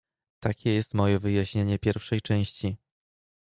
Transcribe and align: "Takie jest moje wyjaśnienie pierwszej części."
"Takie 0.39 0.73
jest 0.73 0.93
moje 0.93 1.19
wyjaśnienie 1.19 1.79
pierwszej 1.79 2.21
części." 2.21 2.77